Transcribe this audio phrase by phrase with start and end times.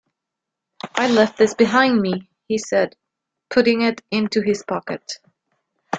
[0.95, 2.95] "I left this behind me," he said,
[3.51, 5.19] putting it into his pocket.